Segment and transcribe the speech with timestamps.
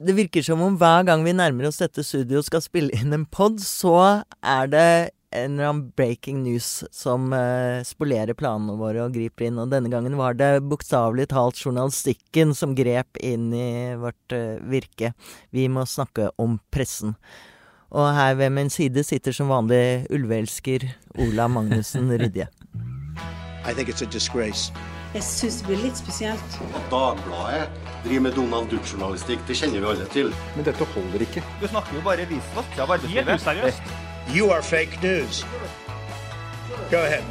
[0.00, 3.12] det virker som om hver gang vi nærmer oss dette studioet og skal spille inn
[3.12, 4.90] en pod, så er det
[5.30, 9.60] en eller annen breaking news som uh, spolerer planene våre og griper inn.
[9.62, 15.12] Og denne gangen var det bokstavelig talt journalistikken som grep inn i vårt uh, virke.
[15.54, 17.14] Vi må snakke om pressen.
[17.90, 20.88] Og her ved min side sitter som vanlig ulveelsker
[21.18, 22.48] Ola Magnussen Rydje.
[23.66, 24.72] I think it's a disgrace.
[25.10, 26.52] Jeg syns det blir litt spesielt.
[26.70, 27.64] At Dagbladet
[28.04, 30.28] driver med Donald Duck-journalistikk, det kjenner vi alle til.
[30.54, 31.42] Men dette holder ikke.
[31.58, 33.26] Du snakker jo bare visvask av arbeidslivet.
[33.26, 33.90] Helt useriøst.
[34.30, 35.42] You are fake news.
[36.92, 37.26] Go ahead.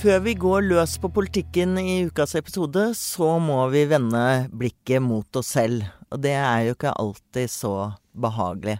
[0.00, 5.36] Før vi går løs på politikken i ukas episode, så må vi vende blikket mot
[5.36, 5.84] oss selv.
[6.08, 7.74] Og det er jo ikke alltid så
[8.16, 8.78] behagelig.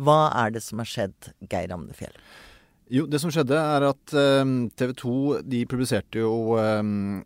[0.00, 2.16] Hva er det som har skjedd, Geir Amnefjell?
[2.92, 5.12] Jo, det som skjedde er at eh, TV 2
[5.48, 6.82] de publiserte jo eh,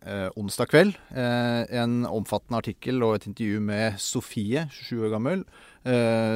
[0.06, 5.42] eh, onsdag kveld en omfattende artikkel og et intervju med Sofie, 27 år gammel,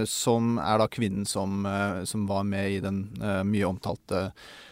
[0.07, 1.65] som er da kvinnen som,
[2.07, 3.01] som var med i den
[3.51, 4.29] mye omtalte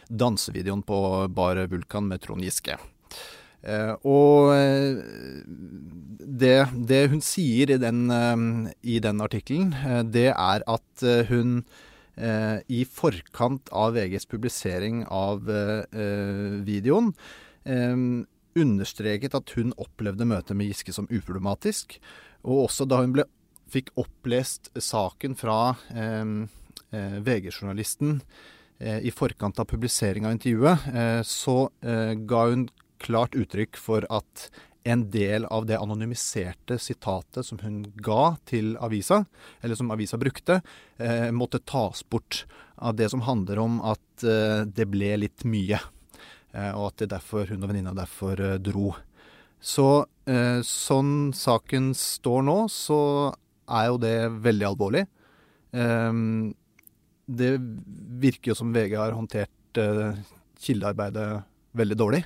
[0.07, 1.01] dansevideoen på
[1.35, 2.77] Bar Vulkan med Trond Giske.
[4.07, 4.55] og
[6.23, 6.55] det,
[6.93, 9.75] det, hun sier i den, den artikkelen,
[10.15, 11.65] det er at hun
[12.19, 17.13] i forkant av VGs publisering av eh, videoen
[17.63, 18.25] eh,
[18.59, 21.99] understreket at hun opplevde møtet med Giske som uproblematisk.
[22.47, 23.27] Og også da hun ble,
[23.69, 26.35] fikk opplest saken fra eh,
[26.97, 28.19] eh, VG-journalisten
[28.81, 34.49] eh, i forkant av publisering av intervjuet, så ga hun klart uttrykk for at
[34.89, 39.23] en del av det anonymiserte sitatet som hun ga til avisa,
[39.61, 40.61] eller som avisa brukte,
[40.97, 42.45] eh, måtte tas bort
[42.77, 45.81] av det som handler om at eh, det ble litt mye.
[46.53, 48.95] Eh, og at det derfor hun og venninna derfor eh, dro.
[49.61, 53.01] Så eh, sånn saken står nå, så
[53.69, 54.17] er jo det
[54.47, 55.05] veldig alvorlig.
[55.77, 56.23] Eh,
[57.29, 57.53] det
[58.25, 59.53] virker jo som VG har håndtert
[60.59, 61.29] kildearbeidet
[61.77, 62.23] veldig dårlig.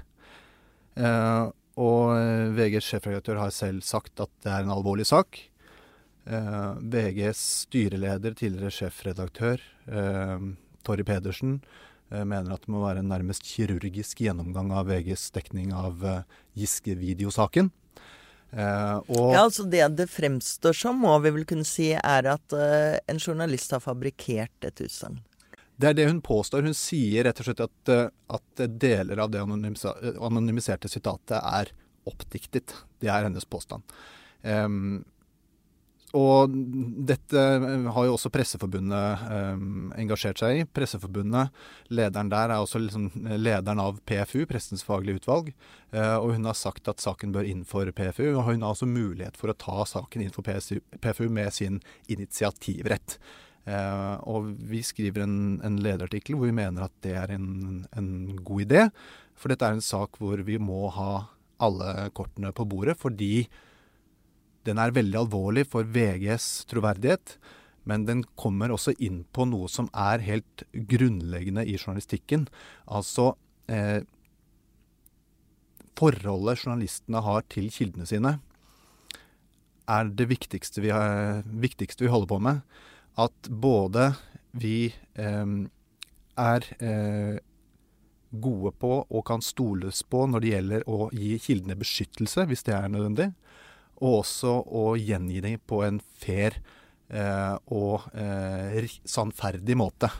[0.92, 1.48] Uh,
[1.80, 5.38] og eh, VGs sjefredaktør har selv sagt at det er en alvorlig sak.
[6.28, 10.44] Eh, VGs styreleder, tidligere sjefredaktør, eh,
[10.84, 11.60] Torry Pedersen,
[12.10, 16.22] eh, mener at det må være en nærmest kirurgisk gjennomgang av VGs dekning av eh,
[16.58, 17.72] Giske-videosaken.
[18.52, 23.16] Uh, ja, altså Det det fremstår som, må vi vel kunne si, er at en
[23.16, 25.22] journalist har fabrikkert et utsagn.
[25.76, 26.66] Det er det hun påstår.
[26.66, 31.72] Hun sier rett og slett at, eh, at deler av det anonymiserte sitatet er
[32.08, 32.74] oppdiktet.
[33.00, 33.82] Det er hennes påstand.
[34.42, 35.04] Um,
[36.12, 36.52] og
[37.08, 37.40] dette
[37.94, 40.64] har jo også Presseforbundet um, engasjert seg i.
[40.68, 41.54] Presseforbundet,
[41.88, 43.06] lederen der er også liksom
[43.40, 45.54] lederen av PFU, Prestens faglige utvalg.
[45.94, 48.26] Uh, og hun har sagt at saken bør inn for PFU.
[48.34, 51.80] Og hun har også mulighet for å ta saken inn for PFU med sin
[52.12, 53.16] initiativrett.
[53.62, 58.08] Uh, og vi skriver en, en, lederartikkel hvor vi mener at det er en, en,
[58.42, 58.86] god idé.
[59.38, 61.28] For dette er en sak hvor vi må ha
[61.62, 63.46] alle kortene på bordet, fordi
[64.66, 67.36] den er veldig alvorlig for VGs troverdighet.
[67.86, 72.46] Men den kommer også inn på noe som er helt grunnleggende i journalistikken.
[72.86, 73.32] Altså
[73.70, 74.02] eh,
[75.98, 78.30] Forholdet journalistene har til kildene sine,
[79.86, 82.62] er det viktigste vi, har, viktigste vi holder på med
[83.20, 84.12] at både
[84.56, 85.54] vi eh,
[86.40, 87.40] er eh,
[88.32, 92.76] gode på og kan stoles på når det gjelder å gi kildene beskyttelse, hvis det
[92.76, 93.28] er nødvendig,
[94.02, 96.56] og også å gjengi dem på en fair
[97.12, 100.10] eh, og eh, sannferdig måte.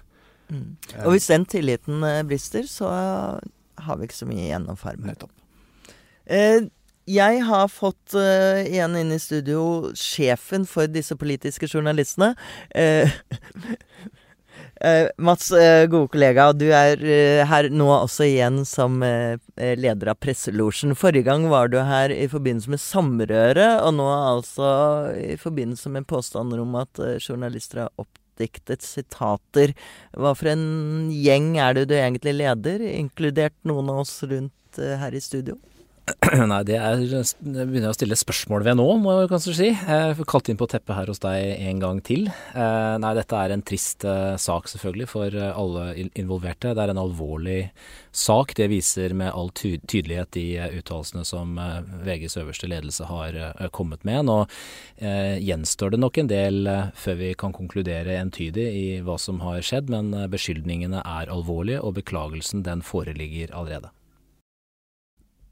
[0.53, 0.77] Mm.
[1.07, 5.09] Og hvis den tilliten eh, brister, så har vi ikke så mye igjen å farme.
[5.09, 5.33] Nettopp.
[6.29, 6.69] Eh,
[7.11, 12.33] jeg har fått uh, igjen inn i studio sjefen for disse politiske journalistene.
[12.77, 13.11] Uh,
[14.85, 15.51] uh, Mats,
[15.91, 17.03] gode kollega, du er
[17.47, 20.97] her nå også igjen som leder av Presselosjen.
[20.99, 24.73] Forrige gang var du her i forbindelse med samrøret, og nå altså
[25.19, 29.75] i forbindelse med påstander om at journalister har oppdiktet sitater.
[30.19, 35.15] Hva for en gjeng er det du egentlig leder, inkludert noen av oss rundt her
[35.15, 35.61] i studio?
[36.51, 39.69] Nei, det, er, det begynner jeg å stille spørsmål ved nå, må jeg kanskje si.
[39.71, 42.25] Jeg får kalt inn på teppet her hos deg en gang til.
[42.27, 46.73] Eh, nei, dette er en trist eh, sak selvfølgelig for eh, alle involverte.
[46.75, 47.61] Det er en alvorlig
[48.11, 48.57] sak.
[48.59, 50.47] Det viser med all tydelighet de
[50.81, 51.55] uttalelsene som
[52.03, 53.39] VGs øverste ledelse har
[53.75, 54.27] kommet med.
[54.27, 54.41] Nå
[54.99, 59.91] gjenstår det nok en del før vi kan konkludere entydig i hva som har skjedd,
[59.93, 63.95] men beskyldningene er alvorlige, og beklagelsen den foreligger allerede.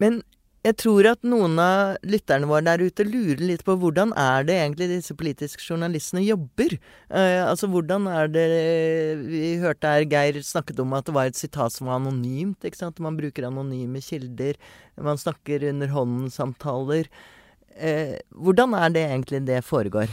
[0.01, 0.23] Men
[0.61, 4.59] jeg tror at noen av lytterne våre der ute lurer litt på hvordan er det
[4.59, 6.75] egentlig disse politiske journalistene jobber?
[7.09, 8.45] Eh, altså hvordan er det
[9.25, 12.61] Vi hørte her Geir snakket om at det var et sitat som var anonymt.
[12.61, 13.01] ikke sant?
[13.01, 14.61] Man bruker anonyme kilder.
[15.01, 17.09] Man snakker under hånden-samtaler.
[17.81, 20.13] Eh, hvordan er det egentlig det foregår?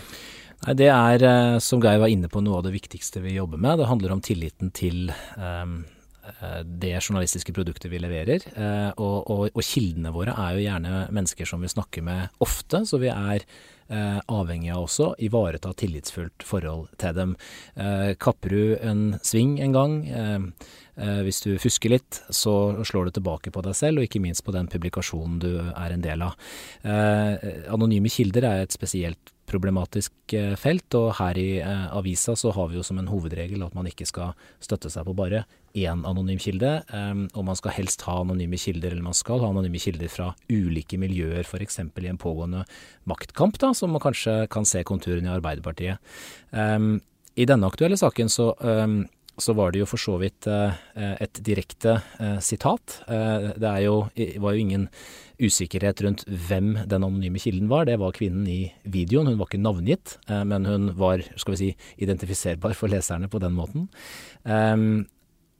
[0.64, 3.60] Nei, Det er, eh, som Geir var inne på, noe av det viktigste vi jobber
[3.60, 3.80] med.
[3.80, 5.84] Det handler om tilliten til um,
[6.64, 8.44] det journalistiske produktet vi leverer.
[8.56, 12.84] Eh, og, og, og, kildene våre er jo gjerne mennesker som vi snakker med ofte,
[12.88, 17.38] så vi er eh, avhengig av også ivareta tillitsfullt forhold til dem.
[17.76, 20.02] Eh, kapper du en sving en gang,
[20.98, 24.54] hvis du fusker litt, så slår du tilbake på deg selv, og ikke minst på
[24.56, 26.34] den publikasjonen du er en del av.
[27.70, 32.70] anonyme kilder er et spesielt problematisk eh, felt, og her i eh, avisa så har
[32.70, 35.46] vi jo som en hovedregel at man ikke skal støtte seg på bare
[35.78, 39.52] én anonym kilde, eh, og man skal helst ha anonyme kilder, eller man skal ha
[39.54, 41.80] anonyme kilder fra ulike miljøer, f.eks.
[41.80, 42.66] i en pågående
[43.10, 46.04] maktkamp, da, som man kanskje kan se konturene i Arbeiderpartiet.
[47.38, 48.48] I denne aktuelle saken så
[49.38, 52.00] så var det jo for så vidt et direkte
[52.42, 53.02] sitat.
[53.08, 54.00] det jo,
[54.42, 54.88] var jo ingen
[55.38, 57.86] usikkerhet rundt hvem den anonyme kilden var.
[57.86, 59.30] Det var kvinnen i videoen.
[59.30, 61.70] Hun var ikke navngitt, eh, men hun var skal vi si,
[62.02, 63.88] identifiserbar for leserne på den måten.
[64.44, 65.06] Um,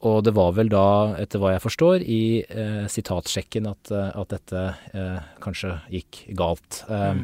[0.06, 4.34] og det var vel da, etter hva jeg forstår, i eh, sitatsjekken at, eh, at
[4.34, 6.84] dette eh, kanskje gikk galt.
[6.86, 7.24] Um,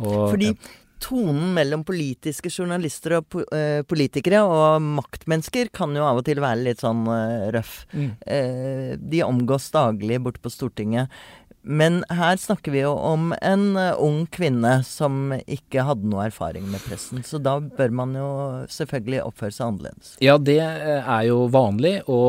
[0.00, 0.54] og, Fordi
[1.00, 6.64] tonen mellom politiske journalister og eh, politikere og maktmennesker kan jo av og til være
[6.68, 7.74] litt sånn eh, røff.
[7.92, 8.10] Mm.
[8.26, 11.12] Eh, de omgås daglig borte på Stortinget.
[11.60, 16.80] Men her snakker vi jo om en ung kvinne som ikke hadde noe erfaring med
[16.86, 17.20] pressen.
[17.26, 18.30] Så da bør man jo
[18.72, 20.14] selvfølgelig oppføre seg annerledes.
[20.24, 22.22] Ja, det er jo vanlig å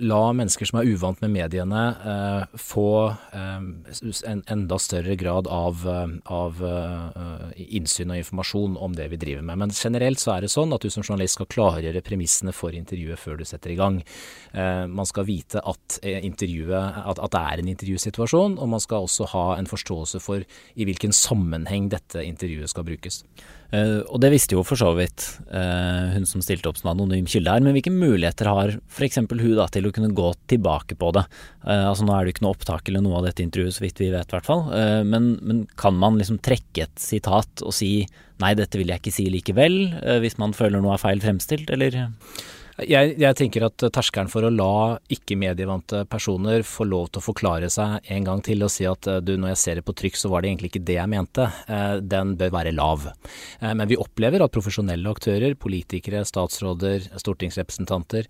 [0.00, 3.64] la mennesker som er uvant med mediene, eh, få eh,
[4.30, 5.84] en enda større grad av,
[6.24, 9.60] av eh, innsyn og informasjon om det vi driver med.
[9.64, 13.20] Men generelt så er det sånn at du som journalist skal klargjøre premissene for intervjuet
[13.20, 14.02] før du setter i gang.
[14.52, 18.58] man skal vite at, at, at det er en intervjusituasjon.
[18.58, 20.44] og man skal også ha en forståelse for
[20.74, 23.22] i hvilken sammenheng dette intervjuet skal brukes.
[23.72, 27.24] Uh, og det visste jo for så vidt uh, hun som stilte opp som anonym
[27.30, 29.22] kilde her, men hvilke muligheter har f.eks.
[29.30, 31.24] hun da til å kunne gå tilbake på det?
[31.64, 33.86] Uh, altså Nå er det jo ikke noe opptak eller noe av dette intervjuet, så
[33.86, 34.66] vidt vi vet i hvert fall.
[35.08, 38.04] Men, men, kan man liksom trekke et sitat og si
[38.42, 39.76] nei, dette vil jeg ikke si likevel,
[40.20, 41.96] hvis man føler noe er feil fremstilt, eller?
[42.80, 47.68] Jeg, jeg, tenker at terskelen for å la ikke-medievante personer få lov til å forklare
[47.72, 50.16] seg en gang til og si at eh, du, når jeg ser det på trykk,
[50.16, 53.10] så var det egentlig ikke det jeg mente, eh, den bør være lav.
[53.60, 58.28] Eh, men vi opplever at profesjonelle aktører, politikere, statsråder, stortingsrepresentanter,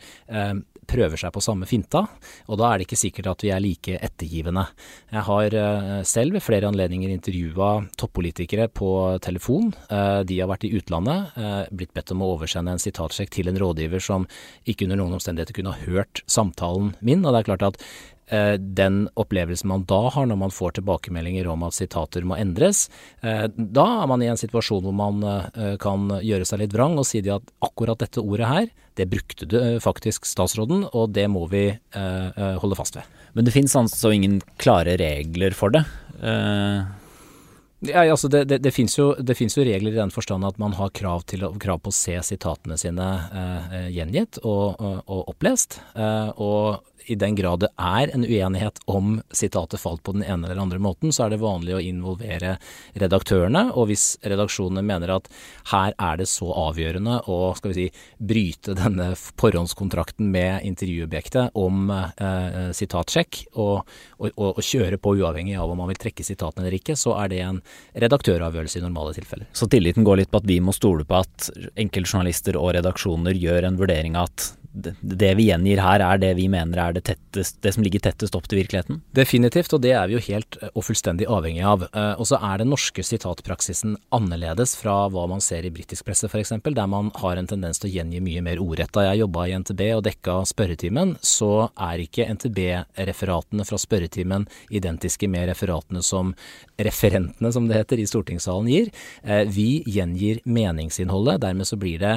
[0.88, 2.05] prøver seg på samme finta,
[2.50, 4.64] og da er det ikke sikkert at vi er like ettergivende.
[5.12, 8.90] Jeg har eh, selv ved flere anledninger intervjua toppolitikere på
[9.25, 9.73] telefon.
[9.88, 13.50] Eh, de har vært i utlandet, eh, blitt bedt om å oversende en sitatsjekk til
[13.50, 14.26] en rådgiver som
[14.67, 17.87] ikke under noen omstendigheter kunne ha hørt samtalen min, og det er klart at
[18.32, 22.87] den opplevelsen man da har når man får tilbakemeldinger om at sitater må endres,
[23.20, 25.19] da er man i en situasjon hvor man
[25.82, 29.58] kan gjøre seg litt vrang og si at akkurat dette ordet her, det brukte du
[29.82, 33.20] faktisk statsråden, og det må vi holde fast ved.
[33.32, 35.84] Men det finnes altså ingen klare regler for det?
[37.82, 40.92] Ja, altså det, det, det fins jo, jo, regler i den forstand at man har
[40.94, 45.80] krav, til, krav på å se sitatene sine eh, gjengitt og, og, og opplest.
[45.99, 50.49] Eh, og i den grad det er en uenighet om sitatet falt på den ene
[50.49, 52.56] eller andre måten, så er det vanlig å involvere
[52.99, 53.68] redaktørene.
[53.78, 55.28] Og hvis redaksjonene mener at
[55.73, 61.90] her er det så avgjørende å skal vi si, bryte denne forhåndskontrakten med intervjuobjektet om
[61.92, 63.82] eh, sitatsjekk, og,
[64.18, 67.16] og, og, og, kjøre på uavhengig av om man vil trekke sitatene eller ikke, så
[67.21, 67.61] er det en
[68.04, 69.50] redaktøravgjørelse i normale tilfeller.
[69.52, 73.68] Så tilliten går litt på at vi må stole på at enkeltjournalister og redaksjoner gjør
[73.68, 77.59] en vurdering av at det vi gjengir her, er det vi mener er det, tettest,
[77.64, 79.02] det som ligger tettest opp til virkeligheten?
[79.12, 81.85] Definitivt, og det er vi jo helt eh, og fullstendig avhengig av.
[81.91, 86.31] Eh, og så er den norske sitatpraksisen annerledes fra hva man ser i britisk presse
[86.31, 88.93] f.eks., der man har en tendens til å gjengi mye mer ordrett.
[88.97, 95.29] Da jeg jobba i NTB og dekka spørretimen, så er ikke NTB-referatene fra spørretimen identiske
[95.29, 96.33] med referatene som
[96.81, 98.88] referentene, som det heter, i stortingssalen gir.
[99.23, 102.17] Eh, vi gjengir meningsinnholdet, dermed så blir det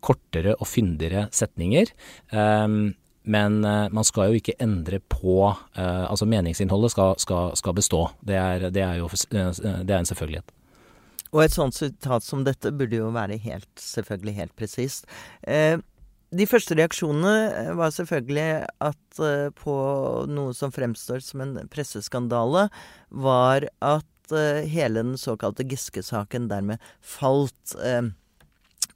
[0.00, 1.90] kortere og fyndigere setninger.
[2.30, 2.92] Ehm,
[3.24, 8.02] men eh, man skal jo ikke endre på eh, Altså meningsinnholdet skal, skal, skal bestå.
[8.20, 10.52] Det er, det er jo det er en selvfølgelighet.
[11.34, 15.08] Og et sånt sitat som dette burde jo være helt, selvfølgelig helt presist.
[15.42, 15.80] Eh,
[16.34, 19.20] de første reaksjonene var selvfølgelig at
[19.60, 19.74] på
[20.26, 22.64] noe som fremstår som en presseskandale,
[23.14, 24.34] var at
[24.66, 27.76] hele den såkalte Giske-saken dermed falt.
[27.78, 28.10] Uh,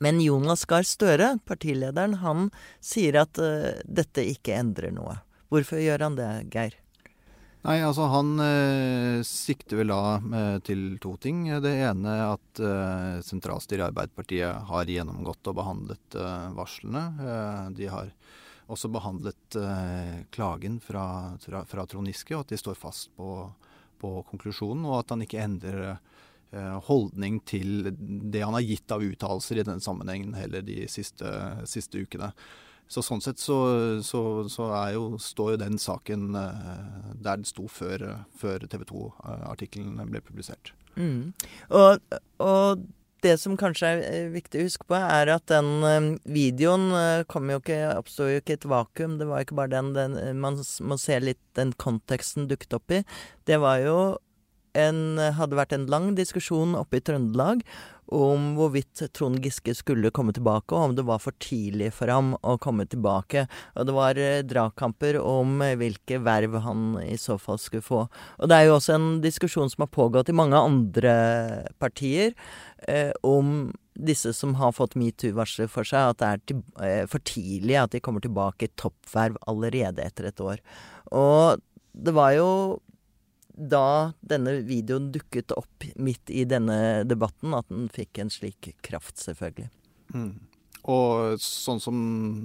[0.05, 2.51] men Jonas Gahr Støre, partilederen, han
[2.81, 3.41] sier at
[3.85, 5.19] dette ikke endrer noe.
[5.49, 6.77] Hvorfor gjør han det, Geir?
[7.67, 11.43] Nei, altså Han eh, sikter vel da eh, til to ting.
[11.63, 17.03] Det ene at eh, sentralstyret i Arbeiderpartiet har gjennomgått og behandlet eh, varslene.
[17.19, 18.13] Eh, de har
[18.71, 23.49] også behandlet eh, klagen fra, fra, fra, Trond Giske, og at de står fast på,
[23.99, 24.87] på konklusjonen.
[24.87, 25.99] Og at han ikke endrer
[26.87, 31.29] holdning til det han har gitt av uttalelser i den sammenhengen heller de siste,
[31.69, 32.33] siste ukene.
[32.89, 33.57] Så sånn sett så,
[34.05, 38.07] så, så jo, står jo den saken uh, der den sto før,
[38.41, 40.73] før TV 2-artikkelen ble publisert.
[40.97, 41.35] Mm.
[41.69, 42.87] Og, og,
[43.19, 46.93] det som kanskje er eh, viktig å huske på, er at den videoen
[47.27, 49.17] kom jo ikke, oppsto jo ikke i et vakuum.
[49.19, 53.01] Det var ikke bare den, den Man må se litt den konteksten dukket opp i.
[53.43, 53.97] Det var jo
[54.79, 57.65] en, hadde vært en lang diskusjon oppe i Trøndelag
[58.15, 62.33] om hvorvidt Trond Giske skulle komme tilbake, og om det var for tidlig for ham
[62.41, 63.45] å komme tilbake.
[63.77, 68.07] Og det var eh, dragkamper om eh, hvilke verv han i så fall skulle få.
[68.39, 71.15] Og det er jo også en diskusjon som har pågått i mange andre
[71.83, 72.33] partier
[72.89, 73.69] eh, om
[73.99, 77.93] disse som har fått metoo-varsler for seg, at det er til, eh, for tidlig at
[77.93, 80.63] de kommer tilbake i toppverv allerede etter et år.
[81.13, 81.61] Og
[81.93, 82.51] det var jo
[83.59, 89.19] da denne videoen dukket opp midt i denne debatten, at den fikk en slik kraft,
[89.21, 89.69] selvfølgelig.
[90.15, 90.33] Mm.
[90.89, 91.99] Og sånn som,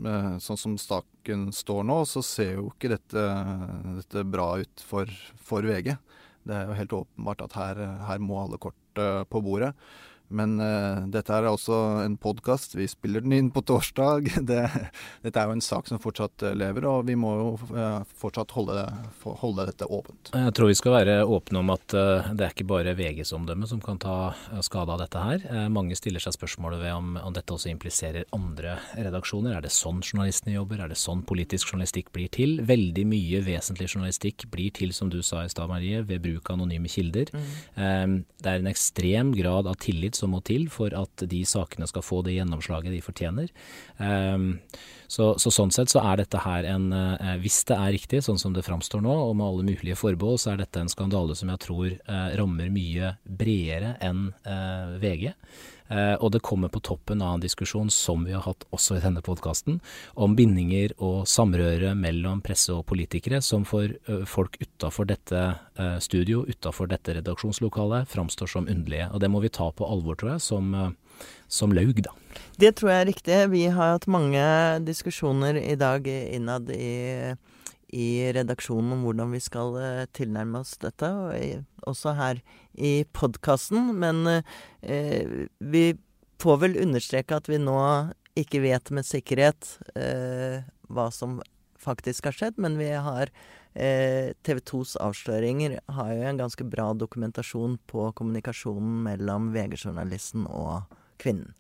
[0.10, 3.28] eh, sånn som staken står nå, så ser jo ikke dette,
[4.02, 5.94] dette bra ut for, for, VG.
[6.44, 9.72] Det er jo helt åpenbart at her, her må alle kort på bordet.
[10.34, 12.74] Men uh, dette er også en podkast.
[12.78, 14.32] Vi spiller den inn på torsdag.
[14.54, 14.62] Det,
[15.24, 18.56] dette er jo en sak som fortsatt uh, lever, og vi må jo uh, fortsatt
[18.58, 18.82] holde,
[19.24, 20.34] holde, dette åpent.
[20.34, 23.80] Jeg tror vi skal være åpne om at det er ikke bare VGs omdømme som
[23.84, 24.34] kan ta
[24.66, 25.44] skade av dette her.
[25.72, 29.56] mange stiller seg spørsmålet ved om, om, dette også impliserer andre redaksjoner.
[29.58, 30.82] Er det sånn journalistene jobber?
[30.84, 32.58] Er det sånn politisk journalistikk blir til?
[32.68, 36.58] Veldig mye vesentlig journalistikk blir til, som du sa i stad, Marie, ved bruk av
[36.58, 37.32] anonyme kilder.
[37.34, 38.18] Mm.
[38.44, 42.06] det er en ekstrem grad av tillit som må til for at de sakene skal
[42.06, 43.54] få det gjennomslaget de fortjener.
[44.00, 44.54] Um,
[45.14, 48.40] så, så, sånn sett så er dette her en eh, Hvis det er riktig, sånn
[48.42, 51.52] som det framstår nå, og med alle mulige forbehold, så er dette en skandale som
[51.54, 55.30] jeg tror eh, rammer mye bredere enn eh, VG.
[55.94, 59.04] Eh, og det kommer på toppen av en diskusjon som vi har hatt også i
[59.04, 59.80] denne podkasten,
[60.18, 65.44] om bindinger og samrøre mellom presse og politikere, som for uh, folk utafor dette
[65.78, 69.10] uh, studio, utafor dette redaksjonslokalet, framstår som underlige.
[69.14, 70.74] Og det må vi ta på alvor, tror jeg, som,
[71.48, 72.16] som laug, da.
[72.58, 73.40] Det tror jeg er riktig.
[73.54, 74.44] Vi har hatt mange
[74.88, 77.36] diskusjoner i dag innad i
[77.94, 82.42] i redaksjonen om hvordan vi skal uh, tilnærme oss dette, og også her
[82.74, 83.94] i podkasten.
[84.02, 85.86] Men uh, vi
[86.42, 87.80] får vel understreke at vi nå
[88.40, 91.42] ikke vet med sikkerhet uh, hva som
[91.84, 93.32] faktisk har skjedd, men vi har
[93.74, 101.56] TV 2s avsløringer har jo en ganske bra dokumentasjon på kommunikasjonen mellom VG-journalisten og kvinnen.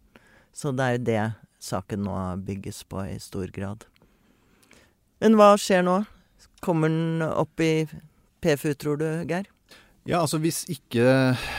[0.53, 1.23] Så det er jo det
[1.63, 3.87] saken nå bygges på i stor grad.
[5.23, 6.03] Men hva skjer nå?
[6.63, 7.87] Kommer den opp i
[8.43, 9.49] PFU, tror du, Geir?
[10.03, 11.03] Ja, altså hvis ikke,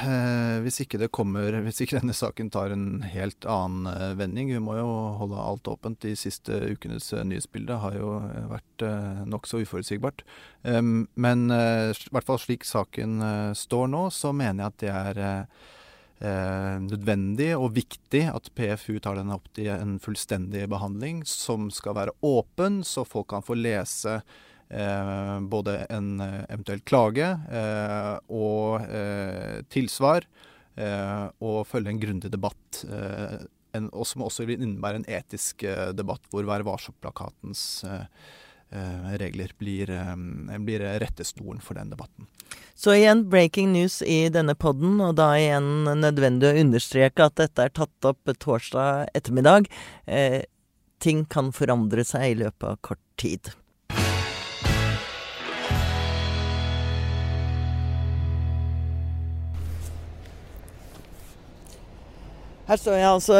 [0.05, 4.51] eh, hvis ikke, det kommer Hvis ikke denne saken tar en helt annen eh, vending
[4.53, 6.03] Vi må jo holde alt åpent.
[6.05, 10.27] De siste ukenes eh, nyhetsbilde har jo eh, vært eh, nokså uforutsigbart.
[10.65, 14.95] Men eh, i hvert fall slik saken eh, står nå, så mener jeg at det
[15.25, 15.25] er
[16.81, 22.15] nødvendig og viktig at PFU tar den opp til en fullstendig behandling som skal være
[22.25, 24.54] åpen, så folk kan få lese Eh,
[25.51, 28.87] både en eh, eventuell klage eh, og
[29.71, 30.27] tilsvar,
[30.75, 32.81] og følge en grundig debatt.
[33.79, 35.63] En, som også vil innebære en etisk
[35.95, 37.63] debatt hvor Vær varsom-plakatens
[39.23, 39.93] regler blir,
[40.67, 42.27] blir rettestolen for den debatten.
[42.75, 47.69] Så igjen breaking news i denne podden, og da igjen nødvendig å understreke at dette
[47.69, 49.69] er tatt opp torsdag ettermiddag.
[50.11, 50.43] Eh,
[50.99, 53.53] ting kan forandre seg i løpet av kort tid.
[62.65, 63.35] Her står jeg altså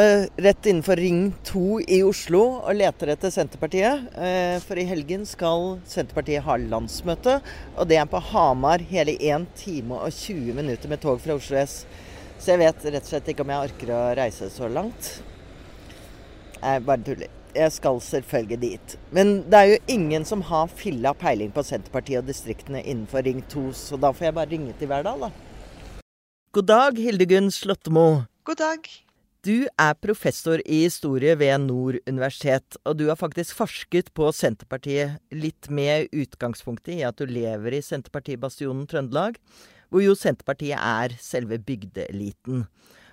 [0.45, 1.61] rett innenfor Ring 2
[1.97, 4.03] i Oslo og leter etter Senterpartiet.
[4.21, 7.39] Eh, for i helgen skal Senterpartiet ha landsmøte,
[7.73, 11.57] og det er på Hamar hele 1 time og 20 minutter med tog fra Oslo
[11.57, 11.87] S.
[12.37, 15.09] Så jeg vet rett og slett ikke om jeg orker å reise så langt.
[16.59, 17.33] Jeg bare tuller.
[17.57, 18.95] Jeg skal selvfølgelig dit.
[19.15, 23.41] Men det er jo ingen som har filla peiling på Senterpartiet og distriktene innenfor Ring
[23.49, 25.33] 2, så da får jeg bare ringe til Verdal, da.
[26.53, 28.27] God dag, Hildegunn Slåttemo.
[28.45, 28.93] God dag.
[29.45, 35.19] Du er professor i historie ved Nord universitet, og du har faktisk forsket på Senterpartiet
[35.37, 39.37] litt med utgangspunktet i at du lever i Senterpartibastionen Trøndelag,
[39.93, 42.65] hvor jo Senterpartiet er selve bygdeeliten.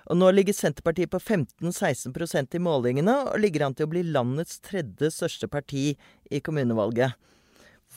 [0.08, 4.64] Og nå ligger Senterpartiet på 15-16% i målingene, og ligger an til å bli landets
[4.64, 5.90] tredje største parti
[6.32, 7.20] i kommunevalget.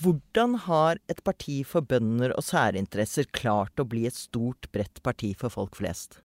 [0.02, 5.36] Hvordan har et parti for bønder og særinteresser klart å bli et stort, bredt parti
[5.38, 6.23] for folk flest?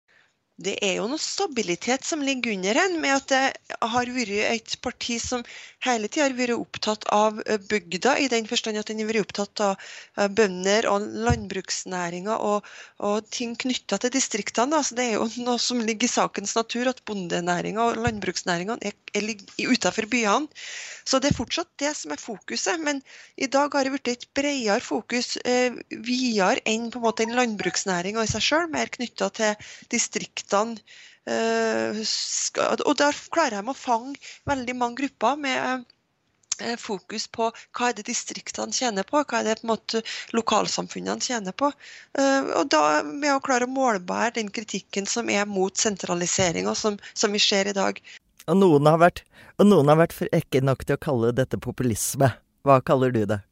[0.59, 4.73] Det er jo noe stabilitet som ligger under en, med at det har vært et
[4.83, 5.45] parti som
[5.85, 7.39] hele tida har vært opptatt av
[7.69, 12.67] bygda, i den forstand at den har vært opptatt av bønder og landbruksnæringa og,
[12.99, 14.75] og, ting knytta til distriktene.
[14.81, 18.97] Altså, det er jo noe som ligger i sakens natur, at bondenæringa og landbruksnæringa er,
[19.15, 19.31] er
[19.71, 20.51] utenfor byene.
[21.09, 22.83] Så det er fortsatt det som er fokuset.
[22.83, 22.99] Men
[23.39, 28.27] i dag har det blitt et bredere fokus, eh, videre enn en måte en landbruksnæringa
[28.27, 30.48] i seg sjøl, mer knytta til distriktene.
[30.53, 32.01] Eh,
[32.85, 34.17] og der klarer de å fange
[34.49, 35.83] veldig mange grupper med
[36.61, 40.03] eh, fokus på hva er det distriktene tjener på, hva er det på en måte
[40.35, 41.71] lokalsamfunnene tjener på.
[42.17, 46.97] Eh, og da med å klare å målbære den kritikken som er mot sentraliseringa som,
[47.13, 48.01] som vi ser i dag.
[48.49, 49.23] Og noen har vært,
[49.61, 52.31] og noen har vært frekke nok til å kalle dette populisme.
[52.65, 53.43] Hva kaller du det?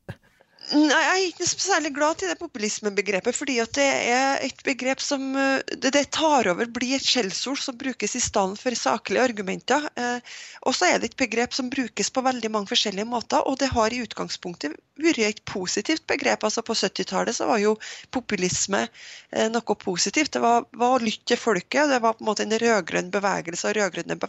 [0.67, 5.00] Nei, Jeg er ikke særlig glad til det populismebegrepet, fordi at det er et begrep
[5.00, 9.88] som eh, det, tar over, blir et skjellsord som brukes i stedet for saklige argumenter.
[9.95, 10.33] Eh,
[10.67, 13.71] og så er det et begrep som brukes på veldig mange forskjellige måter, og det
[13.71, 16.43] har i utgangspunktet vært et positivt begrep.
[16.43, 17.77] altså På 70-tallet så var jo
[18.12, 18.83] populisme
[19.31, 20.33] eh, noe positivt.
[20.36, 21.88] Det var, var, å lytte til folket.
[21.93, 24.19] Det var på en måte en rød-grønn bevegelse og rød-grønne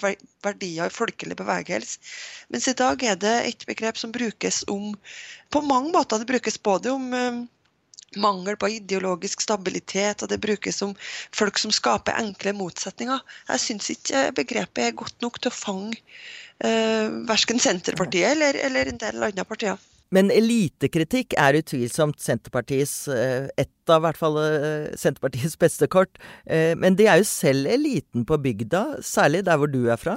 [0.46, 1.98] verdier i folkelig bevegelse.
[2.54, 4.92] Mens i dag er det et begrep som brukes om
[5.52, 6.20] på mange måter.
[6.20, 7.44] Det brukes både om eh,
[8.16, 10.94] mangel på ideologisk stabilitet, og det brukes om
[11.36, 13.20] folk som skaper enkle motsetninger.
[13.52, 16.00] Jeg syns ikke begrepet er godt nok til å fange
[16.64, 19.80] eh, verken Senterpartiet eller, eller en del andre partier.
[20.14, 26.16] Men elitekritikk er utvilsomt Senterpartiets eh, et av hvert fall eh, Senterpartiets beste kort.
[26.48, 30.16] Men de er jo selv eliten på bygda, særlig der hvor du er fra?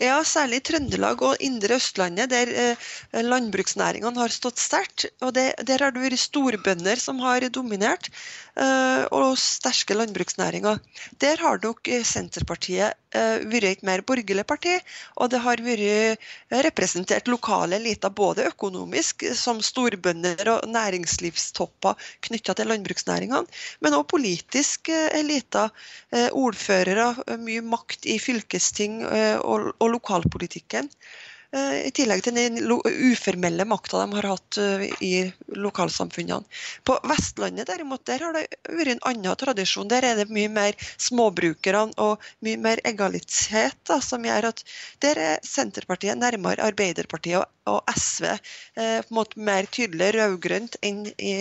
[0.00, 2.84] Ja, særlig i Trøndelag og indre Østlandet, der eh,
[3.20, 5.10] landbruksnæringene har stått sterkt.
[5.20, 8.08] og det, Der har det vært storbønder som har dominert,
[8.56, 10.80] eh, og sterke landbruksnæringer.
[11.20, 14.78] Der har nok Senterpartiet eh, vært et mer borgerlig parti,
[15.20, 16.24] og det har vært
[16.64, 23.44] representert lokale eliter både økonomisk, som storbønder og næringslivstopper knytta til landbruksnæringene,
[23.84, 25.68] men også politisk eliter.
[26.32, 30.88] Ordførere, mye makt i fylkesting og, og lokalpolitikken.
[31.50, 35.14] Eh, I tillegg til den uformelle makta de har hatt eh, i
[35.58, 36.46] lokalsamfunnene.
[36.86, 39.88] På Vestlandet derimot, der har det vært en annen tradisjon.
[39.90, 44.62] Der er det mye mer småbrukerne og mye mer egalitet da, som gjør at
[45.02, 51.08] der er Senterpartiet nærmere Arbeiderpartiet og, SV eh, på en måte mer tydelig rød-grønt enn
[51.18, 51.34] i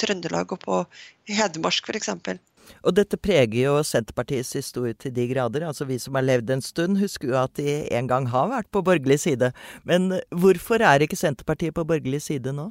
[0.00, 0.84] Trøndelag og på
[1.28, 2.14] Hedmark f.eks.
[2.84, 5.66] Og dette preger jo Senterpartiets historie til de grader.
[5.68, 8.70] Altså Vi som har levd en stund, husker jo at de en gang har vært
[8.72, 9.52] på borgerlig side.
[9.84, 12.70] Men hvorfor er ikke Senterpartiet på borgerlig side nå?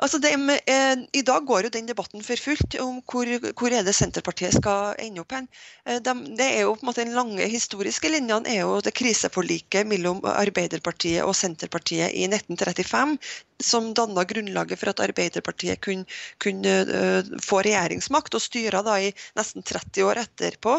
[0.00, 3.84] Altså det, eh, I dag går jo den debatten for fullt om hvor, hvor er
[3.84, 5.48] det Senterpartiet skal ende opp hen.
[5.84, 8.94] Eh, de, det er jo på en måte Den lange historiske linjene er jo det
[8.96, 13.16] kriseforliket mellom Arbeiderpartiet og Senterpartiet i 1935,
[13.60, 16.06] som danna grunnlaget for at Arbeiderpartiet kunne,
[16.40, 20.78] kunne uh, få regjeringsmakt og styre da i nesten 30 år etterpå.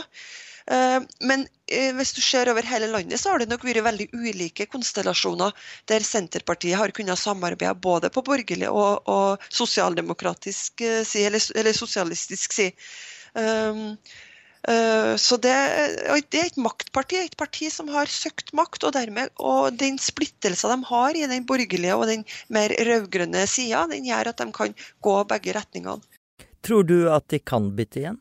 [0.71, 4.07] Eh, men eh, hvis du ser over hele landet, så har det nok vært veldig
[4.15, 5.55] ulike konstellasjoner
[5.91, 11.75] der Senterpartiet har kunnet samarbeide både på borgerlig og, og sosialdemokratisk eh, side, eller, eller,
[11.75, 12.75] sosialistisk side.
[13.31, 13.95] Um,
[14.67, 15.53] uh, så det,
[16.33, 18.83] det, er et maktparti, et parti som har søkt makt.
[18.87, 23.85] Og dermed, og den splittelsen de har i den borgerlige og den mer rød-grønne sida,
[23.91, 26.19] den gjør at de kan gå begge retningene.
[26.61, 28.19] Tror du at de kan bytte igjen?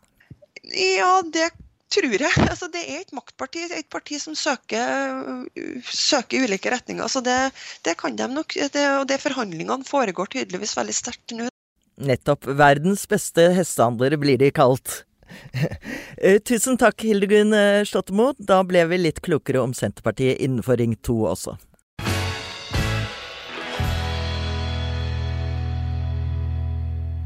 [0.71, 1.51] Ja, det
[1.93, 2.33] tror jeg.
[2.47, 5.45] Altså, det er et maktparti, et parti som søker,
[5.91, 7.11] søker ulike retninger.
[7.11, 7.39] Så det,
[7.87, 8.55] det kan de nok.
[8.55, 11.51] Det, og det forhandlingene foregår tydeligvis veldig sterkt nå.
[12.01, 12.49] Nettopp.
[12.57, 15.03] Verdens beste hestehandlere blir de kalt.
[16.21, 18.27] Eh, tusen takk, Hildegunn eh, Slottemo.
[18.37, 21.55] Da ble vi litt klokere om Senterpartiet innenfor Ring 2 også.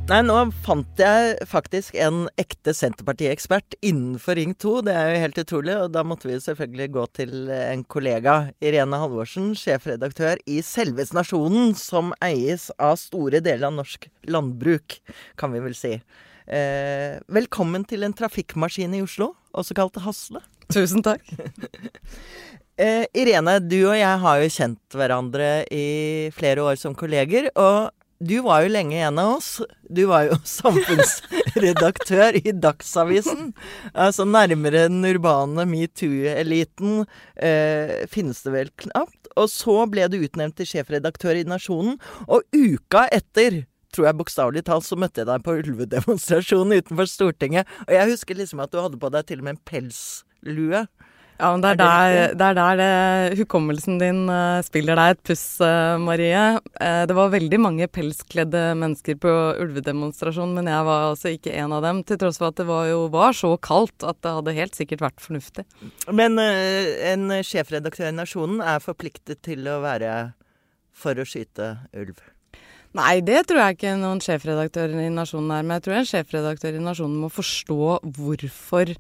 [0.05, 0.35] Nei, nå
[0.67, 4.73] fant jeg faktisk en ekte Senterparti-ekspert innenfor Ring 2.
[4.85, 8.35] Det er jo helt utrolig, og da måtte vi selvfølgelig gå til en kollega.
[8.61, 14.99] Irene Halvorsen, sjefredaktør i Selves Nasjonen, som eies av store deler av norsk landbruk,
[15.41, 15.95] kan vi vel si.
[16.45, 20.45] Eh, velkommen til en trafikkmaskin i Oslo, også kalt Hasle.
[20.69, 21.25] Tusen takk.
[22.77, 27.55] eh, Irene, du og jeg har jo kjent hverandre i flere år som kolleger.
[27.57, 27.89] og
[28.23, 29.51] du var jo lenge en av oss.
[29.91, 33.53] Du var jo samfunnsredaktør i Dagsavisen.
[33.93, 37.05] Altså nærmere den urbane metoo-eliten
[37.37, 39.31] eh, finnes det vel knapt.
[39.35, 41.99] Og så ble du utnevnt til sjefredaktør i Nasjonen.
[42.29, 47.71] Og uka etter tror jeg bokstavelig talt, så møtte jeg deg på ulvedemonstrasjonen utenfor Stortinget.
[47.87, 50.85] Og jeg husker liksom at du hadde på deg til og med en pelslue.
[51.35, 55.23] Ja, men det er, der, det er der det, hukommelsen din uh, spiller deg et
[55.27, 56.43] puss, uh, Marie.
[56.79, 59.33] Uh, det var veldig mange pelskledde mennesker på
[59.65, 62.05] ulvedemonstrasjonen, men jeg var altså ikke en av dem.
[62.07, 65.03] Til tross for at det var, jo, var så kaldt at det hadde helt sikkert
[65.09, 65.67] vært fornuftig.
[66.15, 70.15] Men en sjefredaktør i Nasjonen er forpliktet til å være
[70.95, 72.23] for å skyte ulv?
[72.95, 75.65] Nei, det tror jeg ikke noen sjefredaktør i Nasjonen er.
[75.67, 77.79] Men jeg tror en sjefredaktør i Nasjonen må forstå
[78.15, 78.93] hvorfor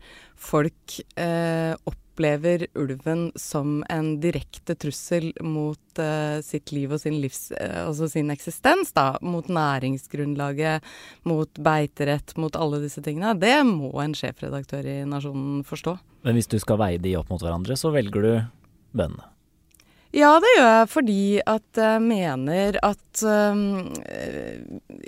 [0.50, 1.76] folk eh,
[2.14, 8.08] opplever ulven som en direkte trussel mot uh, sitt liv og sin, livs, uh, altså
[8.08, 8.92] sin eksistens.
[8.94, 10.84] da, Mot næringsgrunnlaget,
[11.26, 13.34] mot beiterett, mot alle disse tingene.
[13.34, 15.98] Det må en sjefredaktør i Nasjonen forstå.
[16.24, 18.32] Men hvis du skal veie de opp mot hverandre, så velger du
[18.94, 19.33] bøndene?
[20.14, 23.88] Ja, det gjør jeg fordi at jeg mener at um,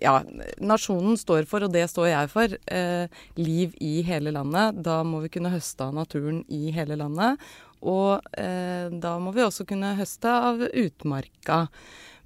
[0.02, 0.16] ja,
[0.58, 4.82] nasjonen står for, og det står jeg for, uh, liv i hele landet.
[4.82, 7.38] Da må vi kunne høste av naturen i hele landet.
[7.86, 11.68] Og uh, da må vi også kunne høste av utmarka.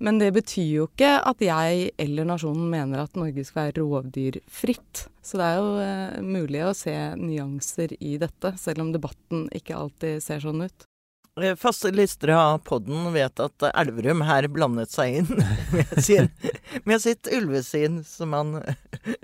[0.00, 5.04] Men det betyr jo ikke at jeg eller nasjonen mener at Norge skal være rovdyrfritt.
[5.20, 9.76] Så det er jo eh, mulig å se nyanser i dette, selv om debatten ikke
[9.76, 10.89] alltid ser sånn ut.
[11.42, 15.28] Eh, faste listere av podden vet at Elverum her blandet seg inn
[15.74, 16.28] med, sin,
[16.84, 18.56] med sitt ulvesyn, som han,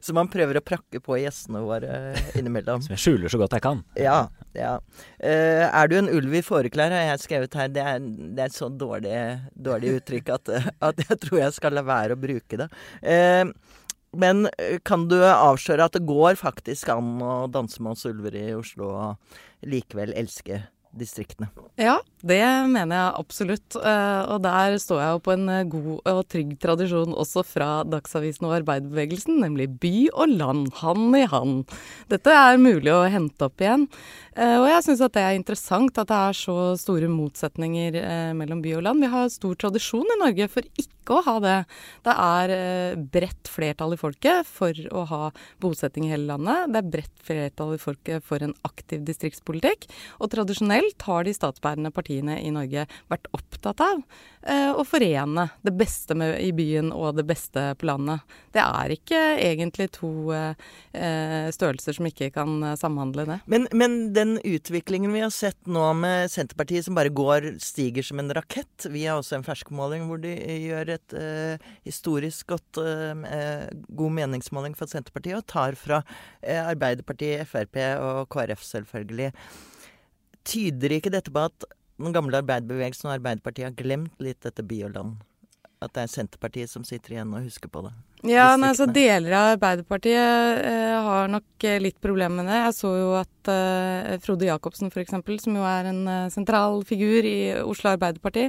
[0.03, 2.85] som han, prøver å prakke på gjestene våre innimellom.
[2.85, 3.83] Som jeg skjuler så godt jeg kan.
[4.01, 4.19] Ja.
[4.57, 4.77] ja.
[5.21, 7.73] Uh, er du en ulv i fåreklær, har jeg skrevet her.
[7.75, 9.17] Det er, det er et så dårlig,
[9.69, 10.55] dårlig uttrykk at,
[10.91, 12.71] at, jeg tror jeg skal la være å bruke det.
[13.03, 13.53] Uh,
[14.17, 14.47] men
[14.89, 18.89] kan du avsløre at det går faktisk an å danse med oss ulver i Oslo
[18.95, 20.63] og likevel elske
[20.99, 21.49] distriktene.
[21.77, 23.77] Ja, det mener jeg absolutt.
[23.77, 27.71] Eh, og der står jeg jo på en eh, god og trygg tradisjon også fra
[27.87, 31.77] Dagsavisen og arbeiderbevegelsen, nemlig by og land, hand i hand.
[32.11, 33.87] Dette er mulig å hente opp igjen.
[34.37, 38.01] Eh, og jeg syns at det er interessant at det er så store motsetninger
[38.37, 39.05] mellom by og land.
[39.05, 41.59] Vi har stor tradisjon i Norge for ikke å ha det.
[42.09, 42.55] Det er
[43.13, 45.23] bredt flertall i folket for å ha
[45.63, 46.73] bosetting i hele landet.
[46.73, 49.87] Det er bredt flertall i folket for en aktiv distriktspolitikk.
[50.19, 54.03] Og tradisjonelt har de statsbærende partiene i Norge vært opptatt av
[54.43, 58.25] eh, å forene det beste med, i byen og det beste på landet.
[58.55, 63.39] Det er ikke egentlig to eh, størrelser som ikke kan eh, samhandle det.
[63.47, 68.21] Men, men, den utviklingen vi har sett nå med Senterpartiet som bare går, stiger som
[68.23, 73.71] en rakett Vi har også en ferskmåling hvor de gjør et eh, historisk godt, eh,
[73.89, 76.03] god meningsmåling for Senterpartiet, og tar fra
[76.43, 79.33] eh, Arbeiderpartiet, Frp og KrF, selvfølgelig.
[80.47, 84.83] Tyder ikke dette på at den gamle arbeiderbevegelsen og Arbeiderpartiet har glemt litt dette by
[84.89, 85.17] og land?
[85.85, 87.93] At det er Senterpartiet som sitter igjen og husker på det?
[88.25, 92.63] Ja, nei, altså Deler av Arbeiderpartiet eh, har nok eh, litt problemer med det.
[92.65, 95.13] Jeg så jo at eh, Frode Jacobsen f.eks.,
[95.45, 98.49] som jo er en eh, sentral figur i Oslo Arbeiderparti,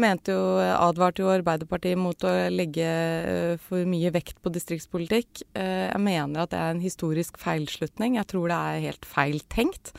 [0.00, 5.44] mente jo, advarte jo Arbeiderpartiet mot å legge eh, for mye vekt på distriktspolitikk.
[5.52, 8.16] Eh, jeg mener at det er en historisk feilslutning.
[8.16, 9.92] Jeg tror det er helt feil tenkt.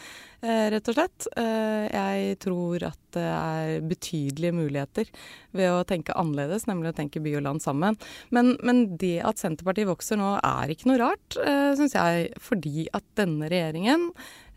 [0.44, 1.28] Eh, rett og slett.
[1.40, 5.12] Eh, jeg tror at det er betydelige muligheter
[5.56, 7.96] ved å tenke annerledes, nemlig å tenke by og land sammen.
[8.36, 12.90] Men, men det at Senterpartiet vokser nå er ikke noe rart, eh, syns jeg, fordi
[12.92, 14.12] at denne regjeringen